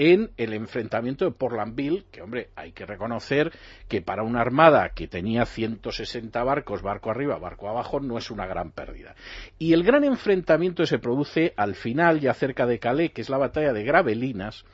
en 0.00 0.30
el 0.38 0.54
enfrentamiento 0.54 1.26
de 1.26 1.32
Portlandville, 1.32 2.06
que 2.10 2.22
hombre, 2.22 2.48
hay 2.56 2.72
que 2.72 2.86
reconocer 2.86 3.52
que 3.86 4.00
para 4.00 4.22
una 4.22 4.40
armada 4.40 4.94
que 4.94 5.06
tenía 5.06 5.44
160 5.44 6.42
barcos, 6.42 6.80
barco 6.80 7.10
arriba, 7.10 7.38
barco 7.38 7.68
abajo, 7.68 8.00
no 8.00 8.16
es 8.16 8.30
una 8.30 8.46
gran 8.46 8.70
pérdida. 8.70 9.14
Y 9.58 9.74
el 9.74 9.84
gran 9.84 10.04
enfrentamiento 10.04 10.86
se 10.86 10.98
produce 10.98 11.52
al 11.54 11.74
final, 11.74 12.18
ya 12.18 12.32
cerca 12.32 12.64
de 12.64 12.78
Calais, 12.78 13.12
que 13.12 13.20
es 13.20 13.28
la 13.28 13.36
batalla 13.36 13.74
de 13.74 13.84
Gravelinas. 13.84 14.64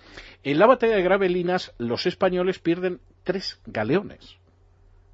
En 0.45 0.61
la 0.61 0.69
batalla 0.69 0.95
de 0.95 1.03
Gravelinas 1.03 1.75
los 1.77 2.07
españoles 2.07 2.61
pierden 2.61 3.01
tres 3.25 3.61
galeones. 3.67 4.39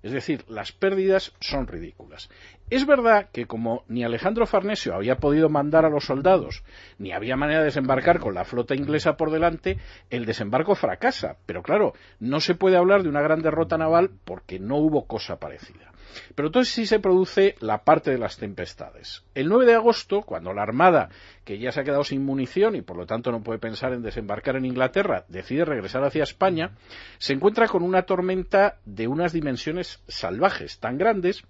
Es 0.02 0.12
decir, 0.12 0.44
las 0.48 0.72
pérdidas 0.72 1.32
son 1.40 1.66
ridículas. 1.66 2.28
Es 2.70 2.86
verdad 2.86 3.28
que 3.32 3.46
como 3.46 3.84
ni 3.88 4.02
Alejandro 4.02 4.46
Farnesio 4.46 4.94
había 4.94 5.16
podido 5.16 5.48
mandar 5.48 5.84
a 5.84 5.90
los 5.90 6.06
soldados, 6.06 6.64
ni 6.98 7.12
había 7.12 7.36
manera 7.36 7.60
de 7.60 7.66
desembarcar 7.66 8.18
con 8.18 8.34
la 8.34 8.44
flota 8.44 8.74
inglesa 8.74 9.16
por 9.16 9.30
delante, 9.30 9.78
el 10.10 10.24
desembarco 10.24 10.74
fracasa. 10.74 11.36
Pero 11.46 11.62
claro, 11.62 11.92
no 12.18 12.40
se 12.40 12.54
puede 12.54 12.76
hablar 12.76 13.02
de 13.02 13.08
una 13.08 13.22
gran 13.22 13.42
derrota 13.42 13.78
naval 13.78 14.10
porque 14.24 14.58
no 14.58 14.76
hubo 14.76 15.06
cosa 15.06 15.38
parecida. 15.38 15.91
Pero 16.34 16.48
entonces 16.48 16.72
sí 16.72 16.86
se 16.86 16.98
produce 16.98 17.56
la 17.60 17.84
parte 17.84 18.10
de 18.10 18.18
las 18.18 18.36
tempestades. 18.36 19.22
El 19.34 19.48
9 19.48 19.66
de 19.66 19.74
agosto, 19.74 20.22
cuando 20.22 20.52
la 20.52 20.62
Armada, 20.62 21.10
que 21.44 21.58
ya 21.58 21.72
se 21.72 21.80
ha 21.80 21.84
quedado 21.84 22.04
sin 22.04 22.24
munición 22.24 22.76
y 22.76 22.82
por 22.82 22.96
lo 22.96 23.06
tanto 23.06 23.32
no 23.32 23.42
puede 23.42 23.58
pensar 23.58 23.92
en 23.92 24.02
desembarcar 24.02 24.56
en 24.56 24.64
Inglaterra, 24.64 25.24
decide 25.28 25.64
regresar 25.64 26.04
hacia 26.04 26.22
España, 26.22 26.72
se 27.18 27.32
encuentra 27.32 27.68
con 27.68 27.82
una 27.82 28.02
tormenta 28.02 28.78
de 28.84 29.08
unas 29.08 29.32
dimensiones 29.32 30.00
salvajes, 30.08 30.78
tan 30.78 30.98
grandes 30.98 31.42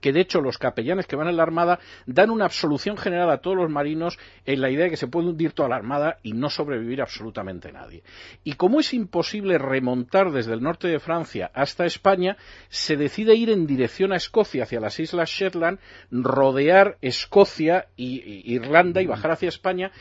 que 0.00 0.12
de 0.12 0.20
hecho 0.20 0.40
los 0.40 0.58
capellanes 0.58 1.06
que 1.06 1.16
van 1.16 1.28
en 1.28 1.36
la 1.36 1.42
Armada 1.42 1.78
dan 2.06 2.30
una 2.30 2.44
absolución 2.44 2.96
general 2.96 3.30
a 3.30 3.38
todos 3.38 3.56
los 3.56 3.70
marinos 3.70 4.18
en 4.46 4.60
la 4.60 4.70
idea 4.70 4.84
de 4.84 4.90
que 4.90 4.96
se 4.96 5.08
puede 5.08 5.28
hundir 5.28 5.52
toda 5.52 5.68
la 5.68 5.76
Armada 5.76 6.18
y 6.22 6.32
no 6.32 6.50
sobrevivir 6.50 7.02
absolutamente 7.02 7.72
nadie. 7.72 8.02
Y 8.44 8.54
como 8.54 8.80
es 8.80 8.94
imposible 8.94 9.58
remontar 9.58 10.30
desde 10.30 10.54
el 10.54 10.62
norte 10.62 10.88
de 10.88 11.00
Francia 11.00 11.50
hasta 11.54 11.86
España, 11.86 12.36
se 12.68 12.96
decide 12.96 13.34
ir 13.34 13.50
en 13.50 13.66
dirección 13.66 14.12
a 14.12 14.16
Escocia, 14.16 14.64
hacia 14.64 14.80
las 14.80 14.98
Islas 15.00 15.30
Shetland, 15.30 15.78
rodear 16.10 16.98
Escocia 17.00 17.88
e 17.96 18.42
Irlanda 18.44 19.02
y 19.02 19.06
bajar 19.06 19.32
hacia 19.32 19.48
España 19.48 19.92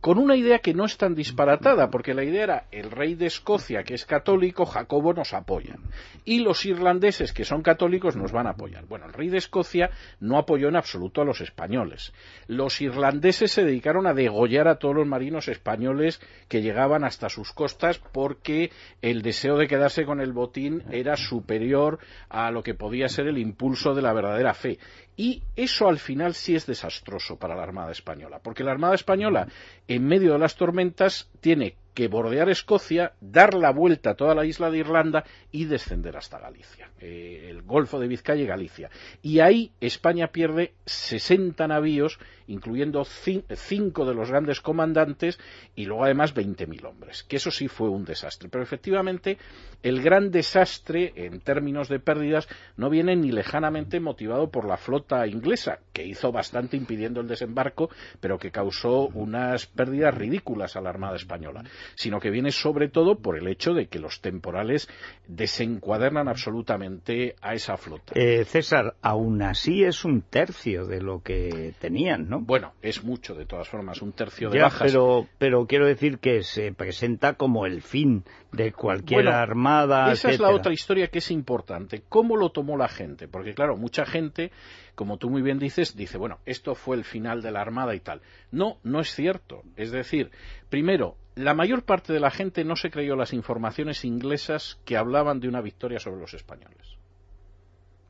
con 0.00 0.18
una 0.18 0.34
idea 0.34 0.60
que 0.60 0.72
no 0.72 0.86
es 0.86 0.96
tan 0.96 1.14
disparatada, 1.14 1.90
porque 1.90 2.14
la 2.14 2.24
idea 2.24 2.42
era 2.42 2.64
el 2.70 2.90
rey 2.90 3.14
de 3.14 3.26
Escocia, 3.26 3.82
que 3.82 3.94
es 3.94 4.06
católico, 4.06 4.64
Jacobo 4.64 5.12
nos 5.12 5.34
apoya, 5.34 5.76
y 6.24 6.40
los 6.40 6.64
irlandeses, 6.64 7.32
que 7.32 7.44
son 7.44 7.62
católicos, 7.62 8.16
nos 8.16 8.32
van 8.32 8.46
a 8.46 8.50
apoyar. 8.50 8.86
Bueno, 8.86 9.06
el 9.06 9.12
rey 9.12 9.28
de 9.28 9.38
Escocia 9.38 9.90
no 10.18 10.38
apoyó 10.38 10.68
en 10.68 10.76
absoluto 10.76 11.20
a 11.20 11.24
los 11.24 11.40
españoles. 11.40 12.12
Los 12.46 12.80
irlandeses 12.80 13.52
se 13.52 13.64
dedicaron 13.64 14.06
a 14.06 14.14
degollar 14.14 14.68
a 14.68 14.76
todos 14.76 14.94
los 14.94 15.06
marinos 15.06 15.48
españoles 15.48 16.20
que 16.48 16.62
llegaban 16.62 17.04
hasta 17.04 17.28
sus 17.28 17.52
costas 17.52 17.98
porque 17.98 18.70
el 19.02 19.22
deseo 19.22 19.56
de 19.56 19.68
quedarse 19.68 20.04
con 20.04 20.20
el 20.20 20.32
botín 20.32 20.82
era 20.90 21.16
superior 21.16 21.98
a 22.28 22.50
lo 22.50 22.62
que 22.62 22.74
podía 22.74 23.08
ser 23.08 23.26
el 23.26 23.38
impulso 23.38 23.94
de 23.94 24.02
la 24.02 24.12
verdadera 24.12 24.54
fe. 24.54 24.78
Y 25.16 25.42
eso 25.54 25.86
al 25.86 25.98
final 25.98 26.32
sí 26.32 26.54
es 26.54 26.64
desastroso 26.64 27.36
para 27.36 27.54
la 27.54 27.62
Armada 27.62 27.92
Española, 27.92 28.40
porque 28.42 28.64
la 28.64 28.70
Armada 28.70 28.94
Española, 28.94 29.48
en 29.90 30.06
medio 30.06 30.34
de 30.34 30.38
las 30.38 30.54
tormentas, 30.54 31.28
tiene 31.40 31.74
que 31.94 32.08
bordear 32.08 32.48
Escocia, 32.48 33.12
dar 33.20 33.54
la 33.54 33.72
vuelta 33.72 34.10
a 34.10 34.14
toda 34.14 34.34
la 34.34 34.44
isla 34.44 34.70
de 34.70 34.78
Irlanda 34.78 35.24
y 35.50 35.64
descender 35.64 36.16
hasta 36.16 36.38
Galicia, 36.38 36.90
eh, 37.00 37.48
el 37.50 37.62
Golfo 37.62 37.98
de 37.98 38.08
Vizcaya 38.08 38.42
y 38.42 38.46
Galicia. 38.46 38.90
Y 39.22 39.40
ahí 39.40 39.72
España 39.80 40.28
pierde 40.28 40.74
60 40.86 41.66
navíos, 41.66 42.18
incluyendo 42.46 43.04
cinco 43.04 44.04
de 44.04 44.14
los 44.14 44.30
grandes 44.30 44.60
comandantes 44.60 45.38
y 45.76 45.84
luego 45.84 46.04
además 46.04 46.34
20.000 46.34 46.84
hombres, 46.84 47.22
que 47.22 47.36
eso 47.36 47.50
sí 47.50 47.68
fue 47.68 47.88
un 47.88 48.04
desastre. 48.04 48.48
Pero 48.48 48.64
efectivamente 48.64 49.38
el 49.82 50.02
gran 50.02 50.30
desastre 50.30 51.12
en 51.16 51.40
términos 51.40 51.88
de 51.88 52.00
pérdidas 52.00 52.48
no 52.76 52.90
viene 52.90 53.14
ni 53.16 53.30
lejanamente 53.30 54.00
motivado 54.00 54.50
por 54.50 54.66
la 54.66 54.76
flota 54.76 55.26
inglesa, 55.26 55.78
que 55.92 56.04
hizo 56.04 56.32
bastante 56.32 56.76
impidiendo 56.76 57.20
el 57.20 57.28
desembarco, 57.28 57.90
pero 58.20 58.38
que 58.38 58.50
causó 58.50 59.08
unas 59.08 59.66
pérdidas 59.66 60.14
ridículas 60.14 60.76
a 60.76 60.80
la 60.80 60.90
Armada 60.90 61.16
española 61.16 61.64
sino 61.94 62.20
que 62.20 62.30
viene 62.30 62.52
sobre 62.52 62.88
todo 62.88 63.18
por 63.18 63.36
el 63.36 63.46
hecho 63.48 63.74
de 63.74 63.86
que 63.86 63.98
los 63.98 64.20
temporales 64.20 64.88
desencuadernan 65.26 66.28
absolutamente 66.28 67.36
a 67.40 67.54
esa 67.54 67.76
flota. 67.76 68.12
Eh, 68.14 68.44
César, 68.44 68.94
aún 69.02 69.42
así 69.42 69.84
es 69.84 70.04
un 70.04 70.22
tercio 70.22 70.86
de 70.86 71.00
lo 71.00 71.22
que 71.22 71.74
tenían, 71.78 72.28
¿no? 72.28 72.40
Bueno, 72.40 72.72
es 72.82 73.04
mucho 73.04 73.34
de 73.34 73.46
todas 73.46 73.68
formas, 73.68 74.02
un 74.02 74.12
tercio 74.12 74.50
de 74.50 74.60
bajas. 74.60 74.90
Pero, 74.90 75.26
pero 75.38 75.66
quiero 75.66 75.86
decir 75.86 76.18
que 76.18 76.42
se 76.42 76.72
presenta 76.72 77.34
como 77.34 77.66
el 77.66 77.82
fin 77.82 78.24
de 78.52 78.72
cualquier 78.72 79.28
armada. 79.28 80.12
Esa 80.12 80.30
es 80.30 80.40
la 80.40 80.50
otra 80.50 80.72
historia 80.72 81.08
que 81.08 81.18
es 81.18 81.30
importante. 81.30 82.02
¿Cómo 82.08 82.36
lo 82.36 82.50
tomó 82.50 82.76
la 82.76 82.88
gente? 82.88 83.28
Porque 83.28 83.54
claro, 83.54 83.76
mucha 83.76 84.04
gente, 84.04 84.50
como 84.94 85.18
tú 85.18 85.30
muy 85.30 85.42
bien 85.42 85.58
dices, 85.58 85.96
dice, 85.96 86.18
bueno, 86.18 86.38
esto 86.46 86.74
fue 86.74 86.96
el 86.96 87.04
final 87.04 87.42
de 87.42 87.52
la 87.52 87.60
armada 87.60 87.94
y 87.94 88.00
tal. 88.00 88.20
No, 88.50 88.78
no 88.82 89.00
es 89.00 89.14
cierto. 89.14 89.62
Es 89.76 89.90
decir, 89.92 90.30
primero, 90.68 91.16
la 91.44 91.54
mayor 91.54 91.84
parte 91.84 92.12
de 92.12 92.20
la 92.20 92.30
gente 92.30 92.64
no 92.64 92.76
se 92.76 92.90
creyó 92.90 93.16
las 93.16 93.32
informaciones 93.32 94.04
inglesas 94.04 94.78
que 94.84 94.96
hablaban 94.96 95.40
de 95.40 95.48
una 95.48 95.62
victoria 95.62 95.98
sobre 95.98 96.20
los 96.20 96.34
españoles. 96.34 96.98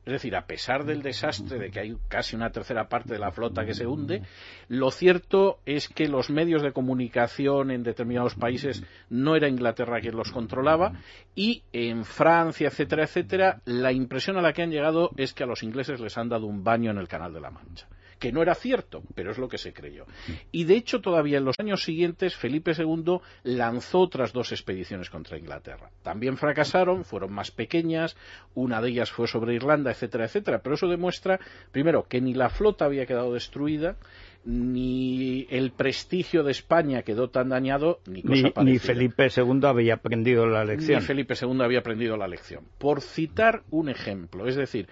Es 0.03 0.13
decir, 0.13 0.35
a 0.35 0.47
pesar 0.47 0.83
del 0.83 1.03
desastre 1.03 1.59
de 1.59 1.69
que 1.69 1.79
hay 1.79 1.95
casi 2.07 2.35
una 2.35 2.49
tercera 2.49 2.89
parte 2.89 3.13
de 3.13 3.19
la 3.19 3.31
flota 3.31 3.65
que 3.65 3.75
se 3.75 3.85
hunde, 3.85 4.23
lo 4.67 4.89
cierto 4.89 5.59
es 5.65 5.87
que 5.87 6.07
los 6.07 6.31
medios 6.31 6.63
de 6.63 6.73
comunicación 6.73 7.69
en 7.69 7.83
determinados 7.83 8.33
países 8.33 8.83
no 9.09 9.35
era 9.35 9.47
Inglaterra 9.47 10.01
quien 10.01 10.15
los 10.15 10.31
controlaba 10.31 10.93
y 11.35 11.63
en 11.71 12.03
Francia, 12.03 12.67
etcétera, 12.67 13.03
etcétera, 13.03 13.61
la 13.65 13.91
impresión 13.91 14.37
a 14.37 14.41
la 14.41 14.53
que 14.53 14.63
han 14.63 14.71
llegado 14.71 15.11
es 15.17 15.33
que 15.33 15.43
a 15.43 15.47
los 15.47 15.61
ingleses 15.61 16.01
les 16.01 16.17
han 16.17 16.29
dado 16.29 16.47
un 16.47 16.63
baño 16.63 16.89
en 16.89 16.97
el 16.97 17.07
Canal 17.07 17.31
de 17.31 17.41
la 17.41 17.51
Mancha 17.51 17.87
que 18.21 18.31
no 18.31 18.43
era 18.43 18.53
cierto, 18.53 19.01
pero 19.15 19.31
es 19.31 19.39
lo 19.39 19.49
que 19.49 19.57
se 19.57 19.73
creyó. 19.73 20.05
Y 20.51 20.65
de 20.65 20.75
hecho, 20.75 21.01
todavía 21.01 21.39
en 21.39 21.45
los 21.45 21.55
años 21.59 21.83
siguientes, 21.83 22.35
Felipe 22.35 22.73
II 22.77 23.17
lanzó 23.41 23.99
otras 23.99 24.31
dos 24.31 24.51
expediciones 24.51 25.09
contra 25.09 25.39
Inglaterra. 25.39 25.89
También 26.03 26.37
fracasaron, 26.37 27.03
fueron 27.03 27.33
más 27.33 27.49
pequeñas, 27.49 28.15
una 28.53 28.79
de 28.79 28.89
ellas 28.89 29.11
fue 29.11 29.27
sobre 29.27 29.55
Irlanda, 29.55 29.89
etcétera, 29.89 30.25
etcétera. 30.25 30.59
Pero 30.59 30.75
eso 30.75 30.87
demuestra, 30.87 31.39
primero, 31.71 32.03
que 32.03 32.21
ni 32.21 32.35
la 32.35 32.49
flota 32.49 32.85
había 32.85 33.07
quedado 33.07 33.33
destruida, 33.33 33.97
ni 34.45 35.47
el 35.49 35.71
prestigio 35.71 36.43
de 36.43 36.51
España 36.51 37.01
quedó 37.01 37.31
tan 37.31 37.49
dañado, 37.49 38.01
ni 38.05 38.21
cosa 38.21 38.53
ni, 38.63 38.73
ni 38.73 38.79
Felipe 38.79 39.29
II 39.35 39.61
había 39.63 39.95
aprendido 39.95 40.45
la 40.45 40.63
lección. 40.63 40.99
Ni 40.99 41.05
Felipe 41.07 41.33
II 41.41 41.59
había 41.63 41.79
aprendido 41.79 42.17
la 42.17 42.27
lección. 42.27 42.65
Por 42.77 43.01
citar 43.01 43.63
un 43.71 43.89
ejemplo, 43.89 44.47
es 44.47 44.55
decir, 44.55 44.87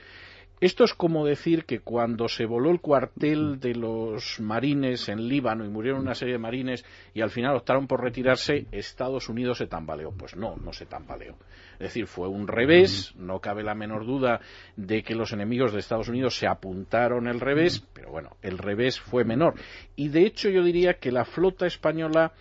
esto 0.62 0.84
es 0.84 0.94
como 0.94 1.25
decir 1.25 1.63
que 1.63 1.80
cuando 1.80 2.28
se 2.28 2.46
voló 2.46 2.70
el 2.70 2.82
cuartel 2.82 3.62
de 3.62 3.75
los 3.75 4.42
marines 4.42 5.08
en 5.08 5.30
Líbano 5.30 5.63
y 5.63 5.70
murieron 5.70 6.01
una 6.01 6.16
serie 6.16 6.34
de 6.34 6.39
marines 6.39 6.84
y 7.13 7.22
al 7.22 7.30
final 7.30 7.56
optaron 7.56 7.88
por 7.88 8.04
retirarse, 8.04 8.66
Estados 8.74 9.30
Unidos 9.30 9.60
se 9.60 9.68
tambaleó. 9.68 10.12
Pues 10.12 10.36
no, 10.36 10.58
no 10.58 10.74
se 10.74 10.86
tambaleó. 10.86 11.38
Es 11.74 11.88
decir, 11.88 12.08
fue 12.08 12.28
un 12.28 12.46
revés, 12.50 13.13
no 13.16 13.39
cabe 13.39 13.63
la 13.63 13.74
menor 13.74 14.06
duda 14.06 14.42
de 14.75 15.01
que 15.01 15.16
los 15.16 15.32
enemigos 15.32 15.72
de 15.72 15.80
Estados 15.80 16.10
Unidos 16.10 16.36
se 16.36 16.48
apuntaron 16.48 17.28
el 17.28 17.39
revés, 17.39 17.88
pero 17.94 18.12
bueno, 18.12 18.36
el 18.42 18.58
revés 18.58 19.00
fue 19.00 19.24
menor. 19.24 19.54
Y 19.96 20.10
de 20.10 20.25
hecho 20.25 20.50
yo 20.50 20.62
diría 20.62 20.96
que 20.96 21.13
la 21.13 21.24
flota 21.24 21.68
española 21.68 22.34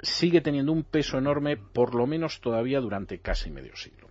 sigue 0.00 0.40
teniendo 0.40 0.72
un 0.72 0.82
peso 0.82 1.18
enorme, 1.18 1.58
por 1.58 1.94
lo 1.94 2.06
menos 2.06 2.40
todavía 2.40 2.80
durante 2.80 3.18
casi 3.18 3.50
medio 3.50 3.76
siglo 3.76 4.05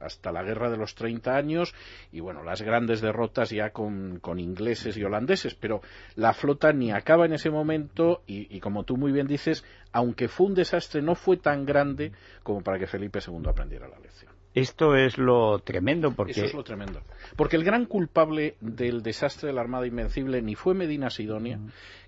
hasta 0.00 0.32
la 0.32 0.42
guerra 0.42 0.70
de 0.70 0.76
los 0.76 0.94
30 0.94 1.36
años 1.36 1.74
y 2.10 2.20
bueno, 2.20 2.42
las 2.42 2.62
grandes 2.62 3.00
derrotas 3.00 3.50
ya 3.50 3.70
con, 3.70 4.20
ingleses 4.38 4.96
y 4.96 5.04
holandeses, 5.04 5.54
pero 5.54 5.82
la 6.16 6.32
flota 6.32 6.72
ni 6.72 6.90
acaba 6.90 7.26
en 7.26 7.34
ese 7.34 7.50
momento 7.50 8.22
y, 8.26 8.58
como 8.60 8.84
tú 8.84 8.96
muy 8.96 9.12
bien 9.12 9.26
dices, 9.26 9.64
aunque 9.92 10.28
fue 10.28 10.46
un 10.46 10.54
desastre, 10.54 11.02
no 11.02 11.14
fue 11.14 11.36
tan 11.36 11.64
grande 11.64 12.12
como 12.42 12.62
para 12.62 12.78
que 12.78 12.86
Felipe 12.86 13.20
II 13.26 13.42
aprendiera 13.48 13.88
la 13.88 13.98
lección. 13.98 14.32
Esto 14.52 14.96
es 14.96 15.16
lo 15.16 15.60
tremendo 15.60 16.10
porque... 16.10 16.32
Eso 16.32 16.44
es 16.44 16.54
lo 16.54 16.64
tremendo. 16.64 17.00
Porque 17.36 17.56
el 17.56 17.62
gran 17.62 17.86
culpable 17.86 18.56
del 18.60 19.02
desastre 19.02 19.48
de 19.48 19.54
la 19.54 19.60
Armada 19.60 19.86
Invencible 19.86 20.42
ni 20.42 20.56
fue 20.56 20.74
Medina 20.74 21.08
Sidonia, 21.08 21.60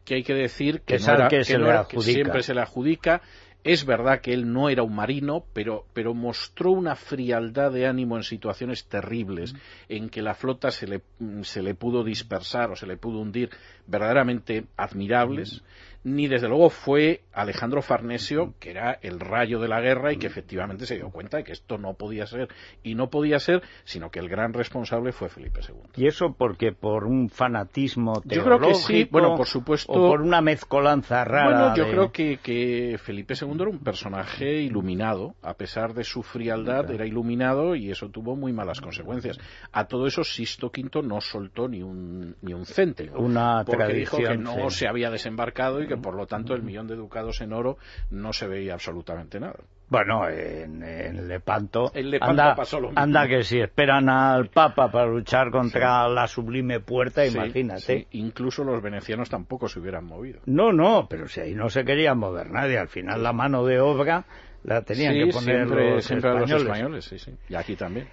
que 0.04 0.16
hay 0.16 0.22
que 0.24 0.34
decir 0.34 0.80
que, 0.80 0.96
que, 0.96 1.44
siempre 1.44 2.42
se 2.42 2.54
le 2.54 2.60
adjudica, 2.60 3.22
es 3.64 3.84
verdad 3.84 4.20
que 4.20 4.32
él 4.32 4.52
no 4.52 4.68
era 4.68 4.82
un 4.82 4.94
marino, 4.94 5.44
pero, 5.52 5.86
pero 5.92 6.14
mostró 6.14 6.72
una 6.72 6.96
frialdad 6.96 7.70
de 7.70 7.86
ánimo 7.86 8.16
en 8.16 8.24
situaciones 8.24 8.86
terribles, 8.86 9.54
en 9.88 10.08
que 10.08 10.22
la 10.22 10.34
flota 10.34 10.70
se 10.70 10.86
le, 10.86 11.02
se 11.42 11.62
le 11.62 11.74
pudo 11.74 12.02
dispersar 12.02 12.70
o 12.70 12.76
se 12.76 12.86
le 12.86 12.96
pudo 12.96 13.20
hundir, 13.20 13.50
verdaderamente 13.86 14.66
admirables 14.76 15.62
ni 16.04 16.26
desde 16.26 16.48
luego 16.48 16.70
fue 16.70 17.22
Alejandro 17.32 17.80
Farnesio, 17.80 18.54
que 18.58 18.70
era 18.70 18.98
el 19.02 19.20
rayo 19.20 19.60
de 19.60 19.68
la 19.68 19.80
guerra 19.80 20.12
y 20.12 20.16
que 20.16 20.26
efectivamente 20.26 20.86
se 20.86 20.96
dio 20.96 21.10
cuenta 21.10 21.36
de 21.36 21.44
que 21.44 21.52
esto 21.52 21.78
no 21.78 21.94
podía 21.94 22.26
ser 22.26 22.48
y 22.82 22.94
no 22.94 23.08
podía 23.08 23.38
ser, 23.38 23.62
sino 23.84 24.10
que 24.10 24.18
el 24.18 24.28
gran 24.28 24.52
responsable 24.52 25.12
fue 25.12 25.28
Felipe 25.28 25.60
II. 25.66 25.76
¿Y 25.96 26.06
eso 26.06 26.34
porque 26.36 26.72
por 26.72 27.04
un 27.04 27.28
fanatismo 27.28 28.20
teológico? 28.20 28.34
Yo 28.34 28.44
creo 28.44 28.68
que 28.68 28.74
sí, 28.74 29.08
bueno, 29.10 29.36
por 29.36 29.46
supuesto. 29.46 29.92
O 29.92 30.10
por 30.10 30.22
una 30.22 30.40
mezcolanza 30.40 31.24
rara. 31.24 31.72
Bueno, 31.72 31.76
yo 31.76 31.88
creo 31.88 32.12
que, 32.12 32.38
que, 32.42 32.98
Felipe 32.98 33.34
II 33.40 33.54
era 33.60 33.70
un 33.70 33.78
personaje 33.78 34.60
iluminado, 34.60 35.34
a 35.42 35.54
pesar 35.54 35.94
de 35.94 36.04
su 36.04 36.22
frialdad, 36.22 36.90
era 36.90 37.06
iluminado 37.06 37.76
y 37.76 37.90
eso 37.90 38.08
tuvo 38.08 38.34
muy 38.36 38.52
malas 38.52 38.80
consecuencias. 38.80 39.38
A 39.70 39.86
todo 39.86 40.06
eso, 40.06 40.24
Sisto 40.24 40.66
V 40.66 41.02
no 41.02 41.20
soltó 41.20 41.68
ni 41.68 41.82
un, 41.82 42.36
ni 42.42 42.52
un 42.54 42.66
céntimo. 42.66 43.18
Una 43.18 43.64
porque 43.64 43.94
dijo 43.94 44.16
que 44.18 44.36
no 44.36 44.68
se 44.70 44.88
había 44.88 45.10
desembarcado 45.10 45.82
y 45.82 45.91
que 45.92 46.00
por 46.00 46.14
lo 46.14 46.26
tanto 46.26 46.54
el 46.54 46.62
millón 46.62 46.86
de 46.86 46.96
ducados 46.96 47.40
en 47.40 47.52
oro 47.52 47.76
no 48.10 48.32
se 48.32 48.46
veía 48.46 48.74
absolutamente 48.74 49.38
nada. 49.38 49.56
Bueno, 49.88 50.26
en, 50.26 51.28
Lepanto, 51.28 51.92
anda, 52.22 52.56
anda, 52.94 53.28
que 53.28 53.42
si 53.42 53.60
esperan 53.60 54.08
al 54.08 54.48
Papa 54.48 54.90
para 54.90 55.06
luchar 55.06 55.50
contra 55.50 56.08
la 56.08 56.26
sublime 56.26 56.80
puerta, 56.80 57.26
imagínate. 57.26 58.06
Incluso 58.12 58.64
los 58.64 58.80
venecianos 58.80 59.28
tampoco 59.28 59.68
se 59.68 59.80
hubieran 59.80 60.06
movido. 60.06 60.40
No, 60.46 60.72
no, 60.72 61.06
pero 61.10 61.28
si 61.28 61.40
ahí 61.40 61.54
no 61.54 61.68
se 61.68 61.84
quería 61.84 62.14
mover 62.14 62.50
nadie, 62.50 62.78
al 62.78 62.88
final 62.88 63.22
la 63.22 63.34
mano 63.34 63.66
de 63.66 63.80
obra 63.80 64.24
la 64.64 64.80
tenían 64.80 65.12
que 65.12 65.30
poner 65.30 65.68
los, 65.68 66.10
españoles. 66.10 66.50
los 66.50 66.62
españoles. 66.62 67.04
Sí, 67.04 67.18
sí, 67.18 67.32
y 67.50 67.54
aquí 67.54 67.76
también. 67.76 68.08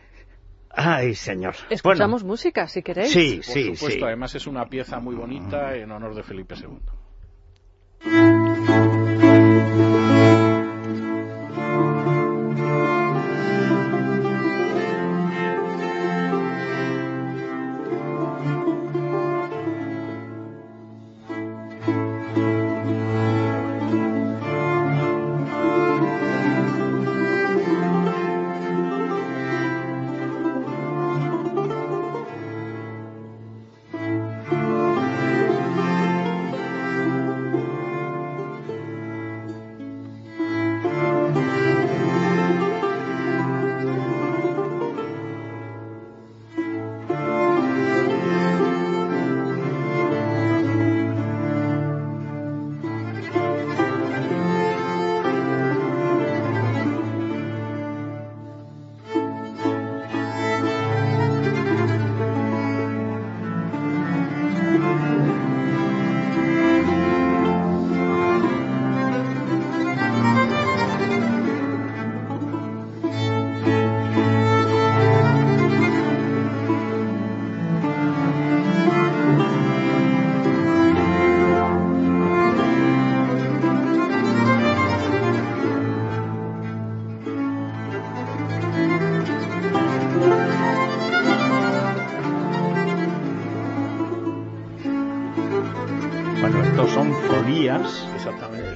Ay, 0.72 1.16
señor. 1.16 1.56
Escuchamos 1.70 2.26
música, 2.26 2.68
si 2.68 2.84
queréis. 2.84 3.12
Sí, 3.12 3.38
Por 3.38 3.46
sí, 3.46 3.76
supuesto, 3.76 4.06
además 4.06 4.36
es 4.36 4.48
una 4.48 4.66
pieza 4.66 5.00
muy 5.00 5.16
bonita 5.16 5.76
en 5.76 5.92
honor 5.92 6.14
de 6.14 6.24
Felipe 6.24 6.56
II. 6.56 6.78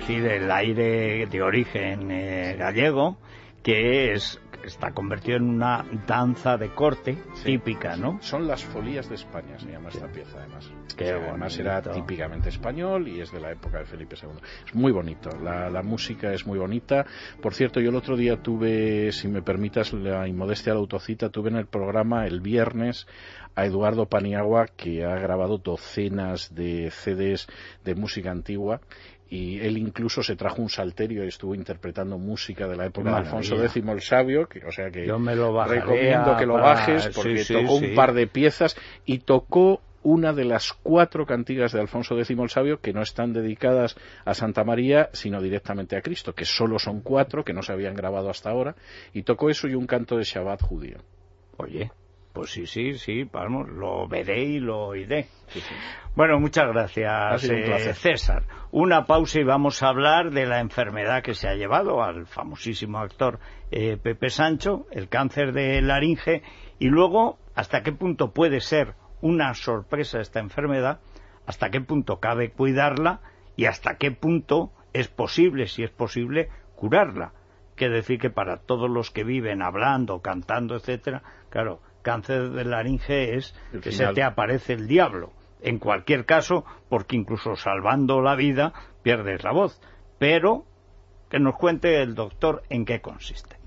Decir, 0.08 0.26
el 0.26 0.52
aire 0.52 1.28
de 1.28 1.42
origen 1.42 2.12
eh, 2.12 2.56
gallego, 2.58 3.18
que 3.64 4.12
es 4.12 4.38
está 4.64 4.92
convertido 4.92 5.38
en 5.38 5.44
una 5.44 5.86
danza 6.08 6.58
de 6.58 6.74
corte 6.74 7.18
típica, 7.44 7.98
¿no? 7.98 8.18
Son 8.22 8.48
las 8.48 8.64
folías 8.64 9.10
de 9.10 9.16
España, 9.16 9.60
se 9.60 9.70
llama 9.70 9.90
esta 9.90 10.08
pieza, 10.08 10.38
además. 10.40 10.72
Que 10.96 11.12
además 11.12 11.58
era 11.60 11.82
típicamente 11.82 12.50
español 12.50 13.08
y 13.08 13.20
es 13.20 13.32
de 13.32 13.42
la 13.42 13.52
época 13.52 13.80
de 13.80 13.86
Felipe 13.86 14.16
II. 14.22 14.30
Es 14.66 14.74
muy 14.74 14.92
bonito, 14.92 15.30
la, 15.42 15.70
la, 15.70 15.84
música 15.84 16.32
es 16.34 16.46
muy 16.46 16.60
bonita. 16.60 17.06
Por 17.42 17.54
cierto, 17.54 17.82
yo 17.82 17.90
el 17.90 17.96
otro 17.96 18.16
día 18.16 18.42
tuve, 18.42 19.12
si 19.12 19.28
me 19.28 19.42
permitas 19.42 19.92
la 19.94 20.28
inmodestia 20.28 20.72
de 20.72 20.76
la 20.76 20.82
autocita, 20.82 21.30
tuve 21.30 21.50
en 21.50 21.58
el 21.58 21.68
programa 21.68 22.26
el 22.26 22.40
viernes 22.40 23.06
a 23.56 23.66
Eduardo 23.66 24.08
Paniagua, 24.08 24.68
que 24.68 25.04
ha 25.04 25.16
grabado 25.16 25.58
docenas 25.58 26.56
de 26.56 26.90
CDs 26.90 27.48
de 27.84 27.96
música 27.96 28.32
antigua 28.32 28.82
y 29.34 29.60
él 29.62 29.80
incluso 29.80 30.22
se 30.22 30.36
trajo 30.36 30.62
un 30.62 30.70
salterio 30.70 31.26
y 31.26 31.30
estuvo 31.30 31.56
interpretando 31.56 32.20
música 32.20 32.68
de 32.68 32.76
la 32.76 32.86
época 32.86 33.10
de 33.10 33.16
Alfonso 33.16 33.56
X 33.64 33.84
el 33.84 34.02
Sabio, 34.02 34.48
que, 34.48 34.64
o 34.64 34.72
sea 34.72 34.92
que 34.92 35.08
Yo 35.08 35.18
me 35.18 35.36
lo 35.36 35.66
recomiendo 35.66 36.38
que 36.38 36.46
lo 36.46 36.54
bajes 36.54 37.10
porque 37.16 37.44
tocó 37.44 37.78
un 37.78 37.96
par 37.96 38.14
de 38.14 38.28
piezas 38.28 38.76
y 39.06 39.20
tocó 39.20 39.82
una 40.04 40.34
de 40.34 40.46
las 40.46 40.74
cuatro 40.74 41.26
cantigas 41.26 41.72
de 41.72 41.80
Alfonso 41.80 42.14
X 42.16 42.30
el 42.30 42.50
Sabio 42.52 42.80
que 42.80 42.94
no 42.94 43.02
están 43.02 43.34
dedicadas 43.34 43.96
a 44.24 44.36
Santa 44.36 44.64
María, 44.64 45.10
sino 45.14 45.42
directamente 45.42 45.98
a 45.98 46.04
Cristo, 46.04 46.34
que 46.34 46.46
solo 46.46 46.78
son 46.78 47.02
cuatro, 47.02 47.44
que 47.44 47.54
no 47.54 47.64
se 47.64 47.74
habían 47.74 47.96
grabado 47.96 48.30
hasta 48.30 48.52
ahora, 48.52 48.76
y 49.14 49.24
tocó 49.24 49.50
eso 49.50 49.68
y 49.68 49.74
un 49.74 49.88
canto 49.88 50.16
de 50.16 50.26
Shabbat 50.26 50.62
judío. 50.62 50.98
Oye, 51.58 51.90
pues 52.34 52.52
sí, 52.52 52.66
sí, 52.66 52.98
sí, 52.98 53.24
vamos, 53.32 53.70
lo 53.70 54.08
veré 54.08 54.44
y 54.44 54.60
lo 54.60 54.88
oiré. 54.88 55.28
Bueno, 56.16 56.40
muchas 56.40 56.68
gracias, 56.68 57.44
eh, 57.44 57.94
César. 57.94 58.44
Una 58.72 59.06
pausa 59.06 59.40
y 59.40 59.44
vamos 59.44 59.84
a 59.84 59.90
hablar 59.90 60.32
de 60.32 60.48
la 60.48 60.60
enfermedad 60.60 61.22
que 61.22 61.36
se 61.36 61.48
ha 61.48 61.54
llevado 61.54 62.04
al 62.04 62.26
famosísimo 62.26 62.98
actor 62.98 63.40
eh, 63.72 63.98
Pepe 63.98 64.32
Sancho, 64.32 64.88
el 64.92 65.10
cáncer 65.10 65.54
de 65.54 65.82
laringe, 65.84 66.42
y 66.80 66.88
luego 66.88 67.38
hasta 67.54 67.84
qué 67.84 67.92
punto 67.92 68.34
puede 68.34 68.62
ser 68.62 68.96
una 69.22 69.54
sorpresa 69.54 70.20
esta 70.20 70.40
enfermedad, 70.40 71.02
hasta 71.46 71.70
qué 71.70 71.82
punto 71.82 72.20
cabe 72.20 72.52
cuidarla 72.52 73.22
y 73.56 73.66
hasta 73.66 73.98
qué 73.98 74.12
punto 74.12 74.72
es 74.92 75.08
posible, 75.08 75.68
si 75.68 75.84
es 75.84 75.92
posible, 75.92 76.50
curarla. 76.76 77.34
Quiere 77.76 77.96
decir 77.96 78.20
que 78.20 78.30
para 78.30 78.58
todos 78.58 78.90
los 78.90 79.12
que 79.12 79.24
viven 79.24 79.62
hablando, 79.62 80.22
cantando, 80.22 80.76
etcétera, 80.76 81.24
claro, 81.50 81.80
cáncer 82.04 82.52
de 82.52 82.66
laringe 82.66 83.36
es 83.36 83.56
que 83.82 83.92
se 83.92 84.06
te 84.14 84.22
aparece 84.22 84.74
el 84.74 84.88
diablo. 84.88 85.34
En 85.62 85.80
cualquier 85.80 86.26
caso, 86.26 86.66
porque 86.90 87.16
incluso 87.16 87.56
salvando 87.56 88.22
la 88.22 88.36
vida 88.36 88.74
pierdes 89.02 89.44
la 89.44 89.54
voz. 89.54 89.82
Pero 90.20 90.66
que 91.30 91.40
nos 91.40 91.56
cuente 91.56 92.04
el 92.04 92.14
doctor 92.14 92.62
en 92.70 92.86
qué 92.86 93.02
consiste. 93.02 93.63